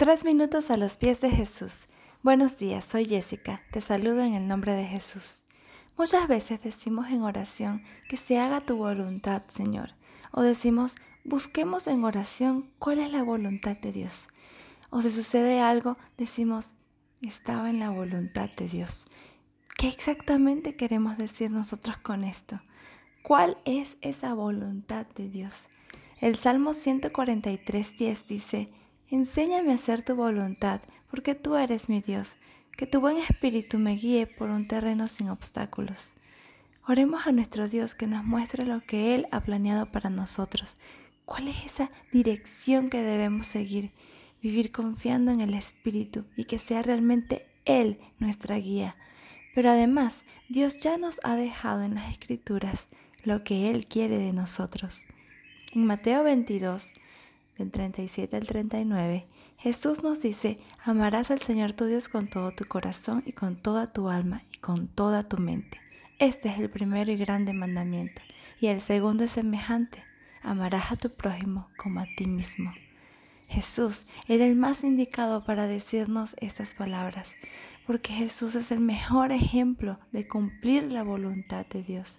[0.00, 1.86] Tres minutos a los pies de Jesús.
[2.22, 3.60] Buenos días, soy Jessica.
[3.70, 5.44] Te saludo en el nombre de Jesús.
[5.98, 9.90] Muchas veces decimos en oración que se haga tu voluntad, Señor.
[10.32, 14.28] O decimos, busquemos en oración cuál es la voluntad de Dios.
[14.88, 16.72] O si sucede algo, decimos,
[17.20, 19.04] estaba en la voluntad de Dios.
[19.76, 22.58] ¿Qué exactamente queremos decir nosotros con esto?
[23.22, 25.68] ¿Cuál es esa voluntad de Dios?
[26.22, 28.66] El Salmo 143.10 dice,
[29.10, 30.80] Enséñame a hacer tu voluntad,
[31.10, 32.36] porque tú eres mi Dios,
[32.76, 36.14] que tu buen espíritu me guíe por un terreno sin obstáculos.
[36.86, 40.76] Oremos a nuestro Dios que nos muestre lo que Él ha planeado para nosotros.
[41.24, 43.90] ¿Cuál es esa dirección que debemos seguir?
[44.42, 48.96] Vivir confiando en el Espíritu y que sea realmente Él nuestra guía.
[49.56, 52.88] Pero además, Dios ya nos ha dejado en las Escrituras
[53.24, 55.02] lo que Él quiere de nosotros.
[55.74, 56.94] En Mateo 22,
[57.60, 59.26] del 37 al 39,
[59.58, 63.92] Jesús nos dice, amarás al Señor tu Dios con todo tu corazón y con toda
[63.92, 65.78] tu alma y con toda tu mente.
[66.18, 68.22] Este es el primero y grande mandamiento.
[68.60, 70.02] Y el segundo es semejante,
[70.42, 72.72] amarás a tu prójimo como a ti mismo.
[73.46, 77.34] Jesús era el más indicado para decirnos estas palabras,
[77.86, 82.18] porque Jesús es el mejor ejemplo de cumplir la voluntad de Dios.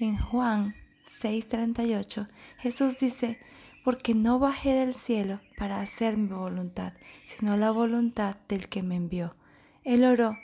[0.00, 0.74] En Juan
[1.20, 2.26] 6:38,
[2.58, 3.38] Jesús dice,
[3.84, 6.94] porque no bajé del cielo para hacer mi voluntad,
[7.26, 9.36] sino la voluntad del que me envió.
[9.84, 10.36] Él oró,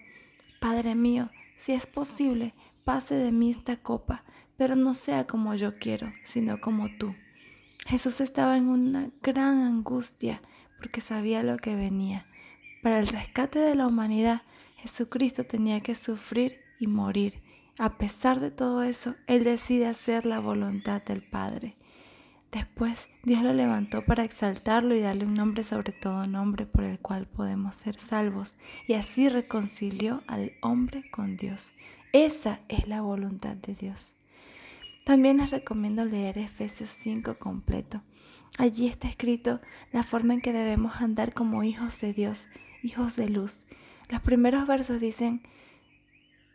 [0.61, 2.53] Padre mío, si es posible,
[2.85, 4.25] pase de mí esta copa,
[4.57, 7.15] pero no sea como yo quiero, sino como tú.
[7.87, 10.43] Jesús estaba en una gran angustia
[10.79, 12.27] porque sabía lo que venía.
[12.83, 14.43] Para el rescate de la humanidad,
[14.77, 17.43] Jesucristo tenía que sufrir y morir
[17.81, 21.77] a pesar de todo eso, Él decide hacer la voluntad del Padre.
[22.53, 26.99] Después Dios lo levantó para exaltarlo y darle un nombre sobre todo nombre por el
[26.99, 28.57] cual podemos ser salvos
[28.89, 31.75] y así reconcilió al hombre con Dios.
[32.13, 34.17] Esa es la voluntad de Dios.
[35.05, 38.03] También les recomiendo leer Efesios 5 completo.
[38.59, 39.61] Allí está escrito
[39.93, 42.49] la forma en que debemos andar como hijos de Dios,
[42.83, 43.67] hijos de luz.
[44.09, 45.43] Los primeros versos dicen,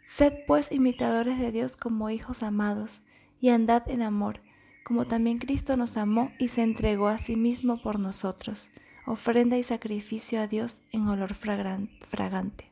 [0.05, 3.01] Sed pues imitadores de Dios como hijos amados,
[3.41, 4.41] y andad en amor,
[4.85, 8.69] como también Cristo nos amó y se entregó a sí mismo por nosotros,
[9.07, 12.71] ofrenda y sacrificio a Dios en olor fragante.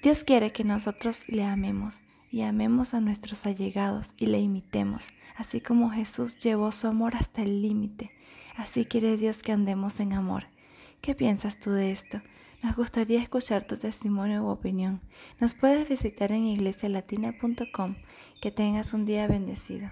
[0.00, 5.60] Dios quiere que nosotros le amemos y amemos a nuestros allegados y le imitemos, así
[5.60, 8.12] como Jesús llevó su amor hasta el límite.
[8.56, 10.44] Así quiere Dios que andemos en amor.
[11.00, 12.22] ¿Qué piensas tú de esto?
[12.62, 15.00] Nos gustaría escuchar tu testimonio u opinión.
[15.40, 17.96] Nos puedes visitar en iglesialatina.com.
[18.40, 19.90] Que tengas un día bendecido.